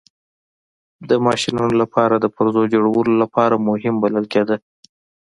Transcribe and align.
د 1.09 1.11
ماشینونو 1.25 1.73
لپاره 1.81 2.15
د 2.17 2.25
پرزو 2.35 2.61
جوړولو 2.73 3.13
لپاره 3.23 3.63
مهم 3.69 3.95
بلل 4.03 4.25
کېده. 4.33 4.55